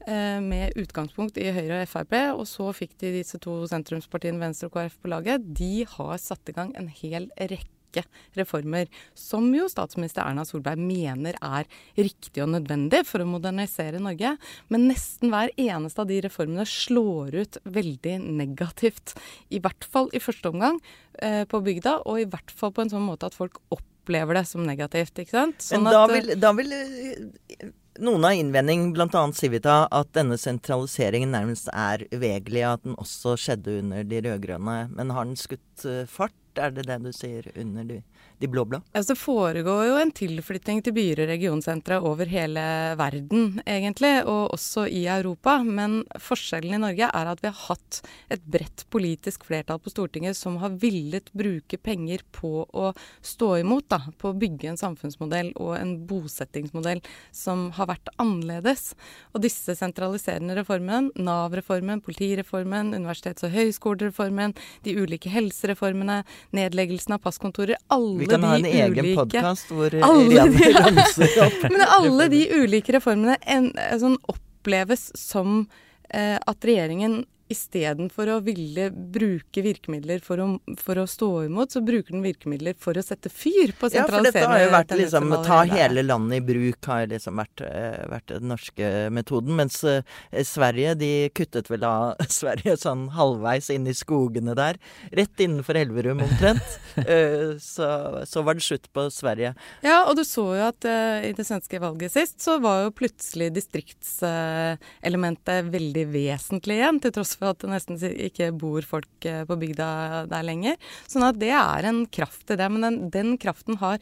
[0.07, 4.77] med utgangspunkt i Høyre og Frp, og så fikk de disse to sentrumspartiene Venstre og
[4.77, 8.05] KrF på laget, de har satt i gang en hel rekke rekke
[8.37, 14.37] reformer som jo statsminister Erna Solberg mener er riktig og nødvendig for å modernisere Norge.
[14.69, 19.17] Men nesten hver eneste av de reformene slår ut veldig negativt.
[19.51, 20.81] I hvert fall i første omgang
[21.23, 24.47] eh, på bygda, og i hvert fall på en sånn måte at folk opplever det
[24.49, 25.19] som negativt.
[25.19, 25.61] ikke sant?
[25.65, 27.69] Sånn Men da vil, da vil eh,
[28.03, 29.23] noen har innvending, bl.a.
[29.37, 34.81] Civita, at denne sentraliseringen nærmest er uvegelig, at den også skjedde under de rød-grønne.
[34.93, 36.37] Men har den skutt eh, fart?
[36.57, 38.03] Er det det du sier under de
[38.38, 38.81] de blå-blå?
[38.92, 42.62] Altså, det foregår jo en tilflytting til byer og regionsentre over hele
[42.99, 45.59] verden, egentlig, og også i Europa.
[45.64, 48.01] Men forskjellen i Norge er at vi har hatt
[48.33, 52.92] et bredt politisk flertall på Stortinget som har villet bruke penger på å
[53.25, 57.03] stå imot, da, på å bygge en samfunnsmodell og en bosettingsmodell
[57.35, 58.92] som har vært annerledes.
[59.33, 66.20] Og disse sentraliserende reformene, Nav-reformen, politireformen, universitets- og høyskolereformen, de ulike helsereformene,
[66.57, 71.62] nedleggelsen av passkontorer, alle Kan ha en egen ulike- podkast hvor eh, alle de- opp.
[71.71, 73.71] Men alle de ulike reformene en,
[74.03, 75.67] sånn oppleves som
[76.11, 80.47] eh, at regjeringen istedenfor å ville bruke virkemidler for å,
[80.81, 84.23] for å stå imot, så bruker den virkemidler for å sette fyr på Ja, for
[84.27, 88.29] dette har jo vært liksom ta hele landet i bruk, har liksom vært, eh, vært
[88.35, 89.57] den norske metoden.
[89.61, 90.01] Mens uh,
[90.47, 94.75] Sverige, de kuttet vel av Sverige sånn halvveis inn i skogene der.
[95.15, 96.69] Rett innenfor Elverum omtrent.
[96.99, 97.87] uh, så,
[98.27, 99.51] så var det slutt på Sverige.
[99.87, 102.97] Ja, og du så jo at uh, i det svenske valget sist, så var jo
[102.97, 109.44] plutselig distriktselementet veldig vesentlig igjen, til tross for at det nesten ikke bor folk eh,
[109.49, 109.88] på bygda
[110.31, 110.79] der lenger.
[111.11, 112.68] Sånn at det er en kraft i det.
[112.72, 114.01] Men den, den kraften har,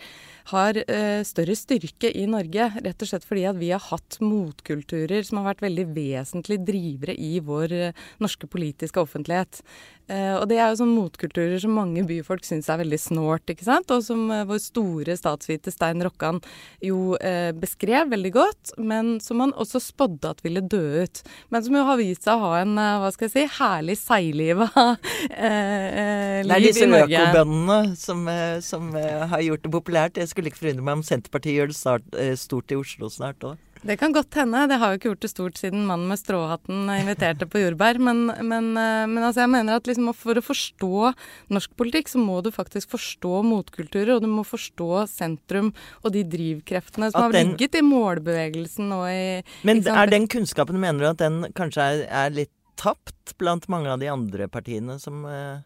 [0.53, 5.27] har eh, større styrke i Norge, rett og slett fordi at vi har hatt motkulturer
[5.27, 9.63] som har vært veldig vesentlige drivere i vår eh, norske politiske offentlighet.
[10.05, 13.65] Eh, og det er jo sånn motkulturer som mange byfolk syns er veldig snålt, ikke
[13.65, 13.93] sant.
[13.95, 16.43] Og som uh, vår store statsvite Stein Rokkan
[16.85, 21.23] jo uh, beskrev veldig godt, men som han også spådde at ville dø ut.
[21.55, 24.69] Men som jo har vist seg å ha en, hva skal jeg si, herlig seigliva
[24.75, 24.87] i
[25.33, 27.25] eh, Det er liv disse Norge.
[27.25, 28.29] økobøndene som,
[28.65, 30.21] som har gjort det populært.
[30.21, 33.61] Jeg skulle ikke forundre meg om Senterpartiet gjør det stort i Oslo snart òg.
[33.85, 34.63] Det kan godt hende.
[34.71, 37.99] Det har jo ikke gjort det stort siden mannen med stråhatten inviterte på jordbær.
[38.01, 41.11] Men, men, eh, men altså jeg mener at liksom for å forstå
[41.53, 44.15] norsk politikk, så må du faktisk forstå motkulturer.
[44.17, 49.05] Og du må forstå sentrum og de drivkreftene som den, har ligget i målbevegelsen og
[49.11, 49.27] i
[49.69, 49.93] Men sant?
[50.01, 54.01] er den kunnskapen, mener du at den kanskje er, er litt tapt blant mange av
[54.01, 55.61] de andre partiene som, eh,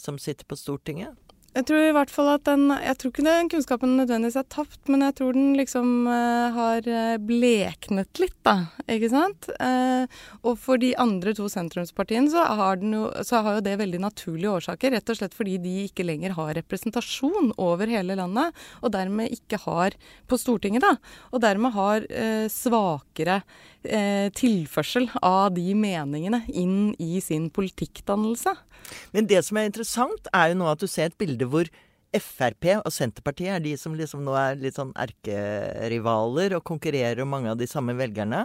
[0.00, 1.12] som sitter på Stortinget?
[1.54, 4.80] Jeg tror i hvert fall at den Jeg tror ikke den kunnskapen nødvendigvis er tapt,
[4.90, 8.56] men jeg tror den liksom eh, har eh, bleknet litt, da.
[8.90, 9.46] Ikke sant?
[9.62, 10.10] Eh,
[10.42, 14.50] og for de andre to sentrumspartiene så har, jo, så har jo det veldig naturlige
[14.50, 14.96] årsaker.
[14.96, 18.50] Rett og slett fordi de ikke lenger har representasjon over hele landet,
[18.82, 19.94] og dermed ikke har
[20.26, 20.96] på Stortinget, da.
[21.30, 23.44] Og dermed har eh, svakere
[23.86, 28.58] eh, tilførsel av de meningene inn i sin politikkdannelse.
[29.14, 31.70] Men det som er interessant, er jo nå at du ser et bilde hvor
[32.14, 37.32] Frp og Senterpartiet er de som liksom nå er litt sånn erkerivaler og konkurrerer om
[37.34, 38.44] mange av de samme velgerne.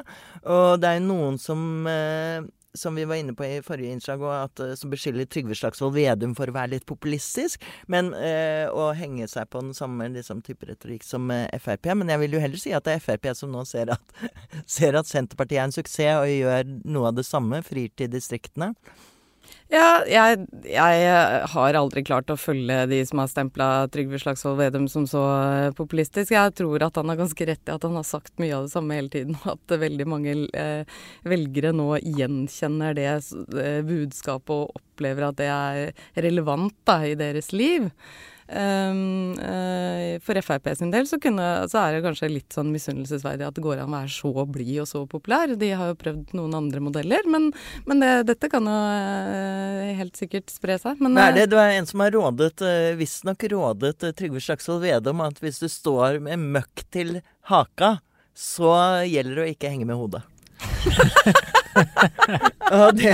[0.50, 4.22] Og det er jo noen som eh, som vi var inne på i forrige innslag,
[4.22, 7.64] og at, eh, som beskylder Trygve Slagsvold Vedum for å være litt populistisk.
[7.88, 11.92] Men eh, å henge seg på den samme liksom, type retorikk som eh, Frp.
[11.98, 14.18] Men jeg vil jo heller si at det er Frp som nå ser at,
[14.78, 18.74] ser at Senterpartiet er en suksess og gjør noe av det samme, frir til distriktene.
[19.70, 21.10] Ja, jeg, jeg
[21.52, 25.68] har aldri klart å følge de som har stempla Trygve Slagsvold Vedum som så eh,
[25.78, 26.34] populistisk.
[26.34, 28.74] Jeg tror at han har ganske rett i at han har sagt mye av det
[28.74, 34.82] samme hele tiden, og at veldig mange eh, velgere nå gjenkjenner det eh, budskapet og
[34.82, 37.92] opplever at det er relevant da, i deres liv.
[38.50, 43.46] Um, eh, for Frp sin del så, kunne, så er det kanskje litt sånn misunnelsesverdig
[43.46, 45.54] at det går an å være så blid og så populær.
[45.60, 47.52] De har jo prøvd noen andre modeller, men,
[47.86, 50.98] men det, dette kan jo eh, helt sikkert spre seg.
[50.98, 52.66] Men, Men er det, Du er en som har rådet,
[52.98, 57.20] visstnok rådet eh, Trygve Slagsvold Vedum at hvis du står med møkk til
[57.54, 58.00] haka,
[58.34, 58.74] så
[59.06, 60.26] gjelder det å ikke henge med hodet.
[62.80, 63.14] Og det,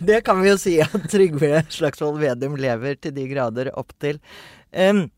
[0.00, 4.20] det kan vi jo si at Trygve Slagsvold Vedum lever til de grader opp til.
[4.72, 5.08] Um,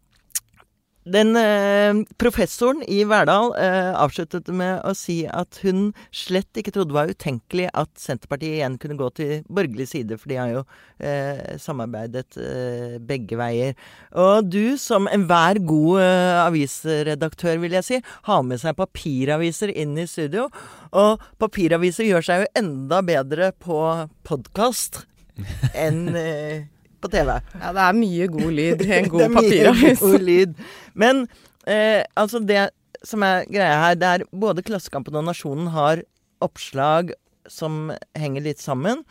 [1.08, 6.92] den eh, professoren i Verdal eh, avsluttet med å si at hun slett ikke trodde
[6.92, 10.64] det var utenkelig at Senterpartiet igjen kunne gå til borgerlig side, for de har jo
[10.98, 13.78] eh, samarbeidet eh, begge veier.
[14.12, 19.96] Og du, som enhver god eh, avisredaktør, vil jeg si, har med seg papiraviser inn
[20.00, 20.50] i studio.
[20.92, 23.80] Og papiraviser gjør seg jo enda bedre på
[24.28, 25.06] podkast
[25.86, 26.68] enn eh,
[27.00, 27.32] på TV.
[27.60, 30.04] ja, det er mye god lyd i en det god er mye papiravis.
[30.04, 30.54] god lyd.
[30.94, 31.24] Men
[31.66, 32.68] eh, altså det
[33.06, 36.02] som er greia her, det er både Klassekampen og Nasjonen har
[36.44, 37.14] oppslag
[37.48, 39.04] som henger litt sammen.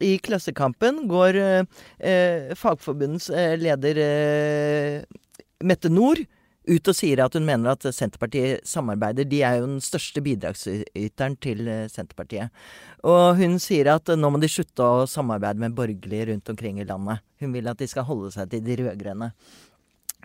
[0.00, 5.02] I Klassekampen går eh, eh, Fagforbundets eh, leder eh,
[5.64, 6.22] Mette Nord
[6.68, 9.24] ut og sier at hun mener at Senterpartiet samarbeider.
[9.28, 12.52] De er jo den største bidragsyteren til eh, Senterpartiet.
[13.06, 16.86] Og hun sier at nå må de slutte å samarbeide med borgerlige rundt omkring i
[16.88, 17.24] landet.
[17.40, 19.32] Hun vil at de skal holde seg til de rød-grønne.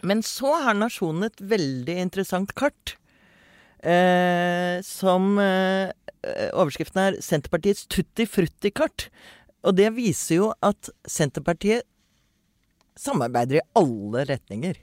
[0.03, 2.97] Men så har Nasjonen et veldig interessant kart.
[3.85, 5.93] Eh, som eh,
[6.57, 9.09] Overskriften er 'Senterpartiets tutti frutti-kart'.
[9.65, 11.85] Og det viser jo at Senterpartiet
[12.97, 14.79] samarbeider i alle retninger.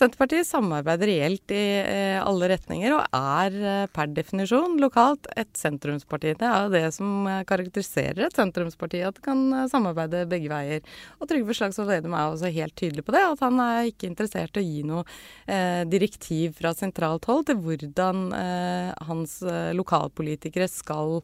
[0.00, 6.32] Senterpartiet samarbeider reelt i eh, alle retninger og er eh, per definisjon lokalt et sentrumsparti.
[6.40, 10.48] Det er jo det som eh, karakteriserer et sentrumsparti, at det kan eh, samarbeide begge
[10.48, 10.80] veier.
[11.20, 14.56] Og Trygve Slagsvold Vedum er også helt tydelig på det, at han er ikke interessert
[14.56, 15.04] i å gi noe
[15.44, 19.40] eh, direktiv fra sentralt hold til hvordan eh, hans
[19.76, 21.20] lokalpolitikere skal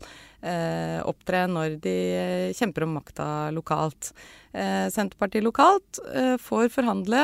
[1.09, 1.95] opptre når de
[2.55, 3.25] kjemper om makta
[3.57, 4.13] lokalt.
[4.53, 5.99] Senterpartiet lokalt
[6.45, 7.23] får forhandle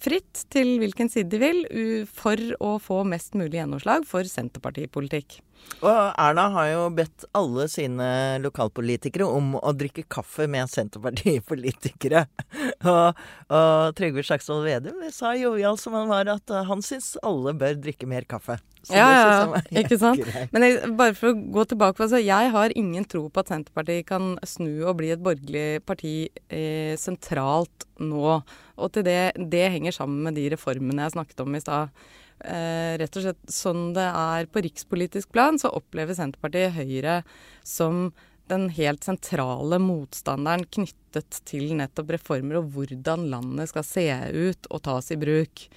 [0.00, 1.62] fritt til hvilken side de vil
[2.08, 5.40] for å få mest mulig gjennomslag for Senterpartipolitikk.
[5.80, 8.08] Og Erna har jo bedt alle sine
[8.44, 12.26] lokalpolitikere om å drikke kaffe med Senterpartipolitikere.
[12.92, 17.80] og, og Trygve Slagsvold Vedum sa jovial som han var, at han syns alle bør
[17.80, 18.58] drikke mer kaffe.
[18.84, 20.20] Så ja, ja, ikke sant.
[20.24, 20.52] Greit.
[20.52, 24.08] Men jeg, bare for å gå tilbake, altså, jeg har ingen tro på at Senterpartiet
[24.08, 26.14] kan snu og bli et borgerlig parti
[26.48, 28.40] eh, sentralt nå.
[28.80, 29.20] Og til det,
[29.52, 31.92] det henger sammen med de reformene jeg snakket om i stad.
[32.40, 37.20] Eh, rett og slett sånn det er på rikspolitisk plan, så opplever Senterpartiet Høyre
[37.66, 38.10] som
[38.50, 44.82] den helt sentrale motstanderen knyttet til nettopp reformer og hvordan landet skal se ut og
[44.88, 45.68] tas i bruk.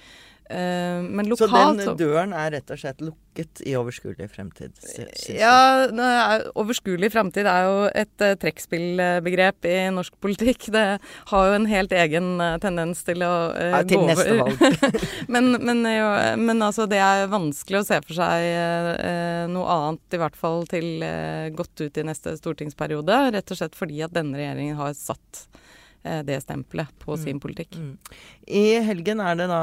[0.44, 4.76] Uh, men lokalt Så den døren er rett og slett lukket i overskuelig fremtid?
[5.32, 5.54] Ja,
[6.52, 10.68] overskuelig fremtid er jo et uh, trekkspillbegrep i norsk politikk.
[10.76, 10.84] Det
[11.30, 14.20] har jo en helt egen uh, tendens til å ja, til gå over.
[14.20, 15.00] Til neste valg.
[15.38, 16.12] men, men, jo,
[16.44, 21.04] men, altså, det er vanskelig å se for seg noe annet, i hvert fall til
[21.56, 23.20] godt ut i neste stortingsperiode.
[23.38, 25.63] Rett og slett fordi at denne regjeringen har satt Eh,
[26.26, 27.20] det stempelet på mm.
[27.22, 27.78] sin politikk.
[27.80, 27.94] Mm.
[28.44, 29.62] I helgen er det da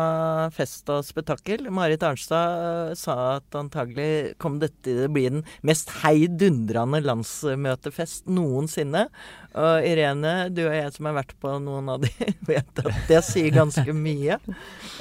[0.55, 1.67] fest og spetakkel.
[1.73, 8.29] Marit Arnstad eh, sa at antagelig kom dette til å bli den mest heidundrende landsmøtefest
[8.31, 9.05] noensinne.
[9.51, 12.11] Og Irene, du og jeg som har vært på noen av de,
[12.49, 14.41] vet at det sier ganske mye.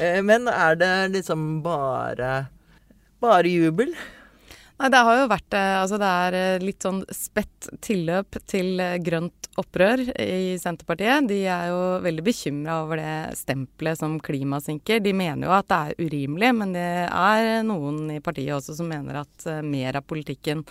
[0.01, 2.51] Eh, men er det liksom bare
[3.21, 3.93] bare jubel?
[4.81, 10.03] Nei, det har jo vært Altså det er litt sånn spett tilløp til grønt opprør
[10.17, 11.27] i Senterpartiet.
[11.29, 15.03] De er jo veldig bekymra over det stempelet som klimasinker.
[15.05, 18.89] De mener jo at det er urimelig, men det er noen i partiet også som
[18.89, 20.65] mener at eh, mer av politikken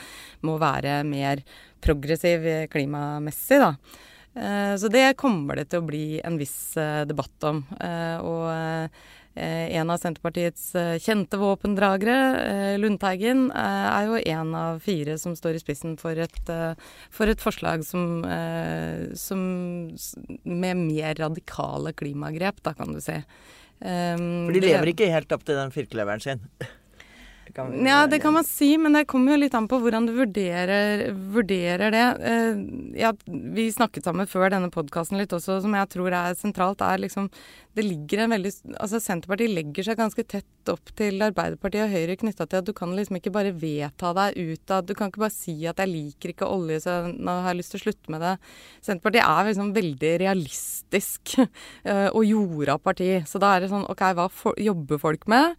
[0.48, 1.44] må være mer
[1.84, 3.74] progressiv klimamessig, da.
[4.40, 7.62] Eh, så det kommer det til å bli en viss eh, debatt om.
[8.26, 8.90] Og Eh,
[9.80, 15.58] en av Senterpartiets eh, kjente våpendragere, eh, Lundteigen, er jo en av fire som står
[15.58, 16.54] i spissen for et,
[17.14, 18.24] for et forslag som,
[19.18, 19.46] som,
[20.44, 23.18] med mer radikale klimagrep, da kan du si.
[23.80, 26.44] For de lever ikke helt opp til den firkløveren sin?
[27.56, 30.14] Kan ja, det kan man si, men det kommer jo litt an på hvordan du
[30.18, 32.06] vurderer, vurderer det.
[32.30, 32.62] Eh,
[33.02, 37.02] ja, vi snakket sammen før denne podkasten litt også, som jeg tror er sentralt, er
[37.02, 37.30] liksom
[37.76, 42.18] Det ligger en veldig Altså Senterpartiet legger seg ganske tett opp til Arbeiderpartiet og Høyre
[42.20, 45.24] knytta til at du kan liksom ikke bare vedta deg ut av Du kan ikke
[45.24, 48.14] bare si at jeg liker ikke olje, så nå har jeg lyst til å slutte
[48.14, 48.34] med det.
[48.86, 51.38] Senterpartiet er liksom veldig realistisk
[51.90, 53.12] eh, og jorda parti.
[53.30, 55.56] Så da er det sånn OK, hva for, jobber folk med?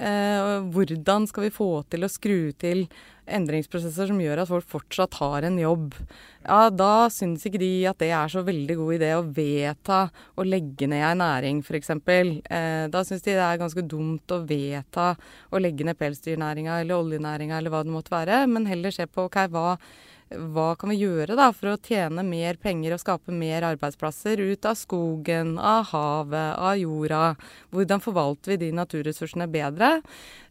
[0.00, 2.86] Eh, hvordan skal vi få til å skru til
[3.30, 5.98] endringsprosesser som gjør at folk fortsatt har en jobb?
[6.46, 10.00] Ja, da syns ikke de at det er så veldig god idé å vedta
[10.40, 11.92] å legge ned ei næring, f.eks.
[11.92, 15.12] Eh, da syns de det er ganske dumt å vedta
[15.52, 19.28] å legge ned pelsdyrnæringa eller oljenæringa eller hva det måtte være, men heller se på
[19.28, 19.76] ok, hva
[20.30, 24.68] hva kan vi gjøre da for å tjene mer penger og skape mer arbeidsplasser ut
[24.68, 27.22] av skogen, av havet, av jorda?
[27.74, 29.96] Hvordan forvalter vi de naturressursene bedre?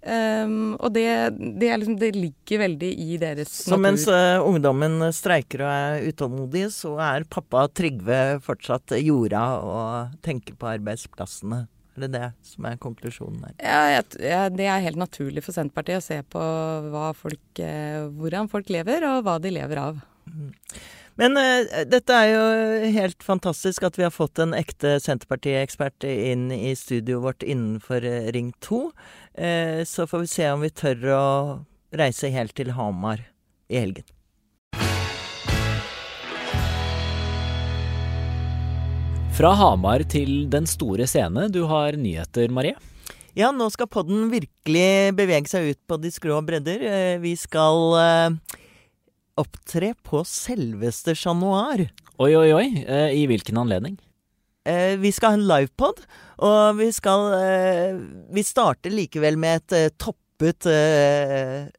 [0.04, 1.08] Um, og det,
[1.40, 3.72] det, liksom, det, ligger veldig i deres natur.
[3.72, 10.22] Så mens uh, ungdommen streiker og er utålmodig, så er pappa Trygve fortsatt jorda og
[10.26, 11.66] tenker på arbeidsplassene?
[12.00, 13.56] Er det det som er konklusjonen her?
[13.60, 16.44] Ja, ja, Det er helt naturlig for Senterpartiet å se på
[17.20, 20.00] folk, eh, hvordan folk lever, og hva de lever av.
[20.32, 20.54] Mm.
[21.20, 26.48] Men uh, dette er jo helt fantastisk at vi har fått en ekte Senterparti-ekspert inn
[26.56, 28.80] i studioet vårt innenfor uh, Ring 2.
[29.36, 31.26] Uh, så får vi se om vi tør å
[32.00, 33.26] reise helt til Hamar
[33.68, 34.08] i helgen.
[39.40, 41.46] Fra Hamar til den store scene.
[41.48, 42.74] Du har nyheter, Marie?
[43.40, 46.84] Ja, nå skal podden virkelig bevege seg ut på de skrå bredder.
[46.84, 48.58] Eh, vi skal eh,
[49.40, 51.86] opptre på selveste Chat Noir.
[52.20, 52.66] Oi, oi, oi.
[52.84, 53.96] Eh, I hvilken anledning?
[55.00, 56.04] Vi skal ha en livepod,
[56.46, 57.32] og vi skal
[58.36, 60.68] Vi starter likevel med et toppet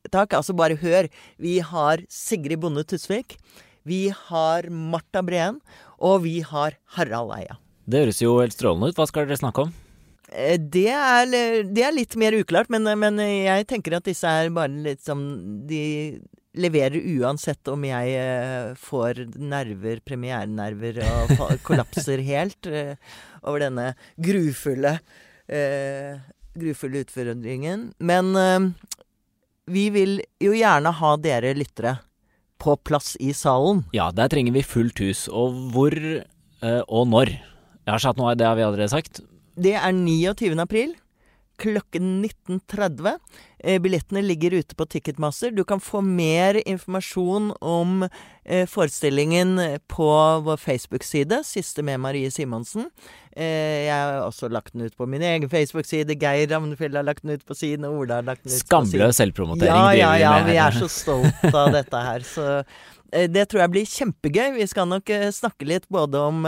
[0.08, 0.32] tak.
[0.32, 1.12] Altså, bare hør.
[1.36, 3.36] Vi har Sigrid Bonde Tusvik.
[3.84, 5.60] Vi har Marta Breen.
[6.00, 7.58] Og vi har Harald Eia.
[7.90, 8.98] Det høres jo helt strålende ut.
[8.98, 9.72] Hva skal dere snakke om?
[10.32, 11.30] Eh, Det er,
[11.68, 15.22] det er litt mer uklart, men, men jeg tenker at disse er bare litt som
[15.68, 16.18] De
[16.58, 21.34] leverer uansett om jeg eh, får nerver, premierenerver, og
[21.66, 22.96] kollapser helt eh,
[23.44, 24.96] over denne grufulle
[25.46, 26.18] eh,
[26.58, 27.92] grufulle utfordringen.
[28.02, 28.70] Men eh,
[29.70, 31.98] vi vil jo gjerne ha dere lyttere
[32.60, 33.84] på plass i salen.
[33.96, 35.26] Ja, der trenger vi fullt hus.
[35.28, 37.32] Og hvor eh, og når?
[37.32, 39.22] Jeg har satt noe, det har vi allerede sagt.
[39.60, 40.54] Det er 29.
[40.62, 40.94] april
[41.60, 43.18] klokken 19.30.
[43.64, 45.50] Eh, billettene ligger ute på Ticketmaster.
[45.50, 48.06] Du kan få mer informasjon om
[48.44, 50.10] eh, forestillingen på
[50.46, 52.88] vår Facebook-side, Siste med Marie Simonsen.
[53.36, 56.16] Eh, jeg har også lagt den ut på min egen Facebook-side.
[56.20, 58.60] Geir Ravnefjell har lagt den ut på sin, og Ola har lagt den ut på
[58.60, 58.66] sin.
[58.66, 60.32] Skamløs selvpromotering Ja, ja, ja.
[60.48, 62.24] Vi er så stolt av dette her.
[62.24, 62.62] Så
[63.10, 64.54] det tror jeg blir kjempegøy.
[64.56, 66.46] Vi skal nok snakke litt både om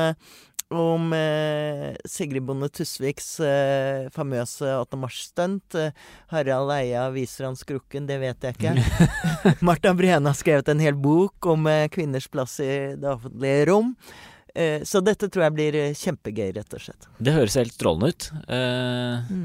[0.72, 4.98] om eh, Sigrid Bonde Tusviks eh, famøse 8.
[5.00, 5.76] mars-stunt.
[5.78, 5.92] Eh,
[6.32, 8.74] Harald Eia viser han skrukken, det vet jeg ikke.
[9.68, 13.92] Marta Breen har skrevet en hel bok om eh, kvinners plass i det offentlige rom.
[14.54, 17.08] Eh, så dette tror jeg blir kjempegøy, rett og slett.
[17.22, 18.30] Det høres helt strålende ut.
[18.48, 19.36] Eh,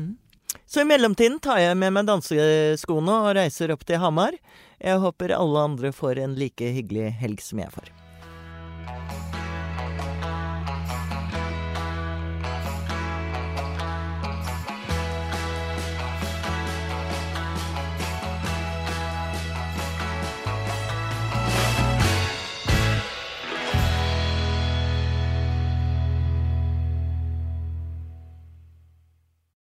[0.67, 4.35] Så i mellomtiden tar jeg med meg danseskoene og reiser opp til Hamar.
[4.83, 7.87] Jeg håper alle andre får en like hyggelig helg som jeg får.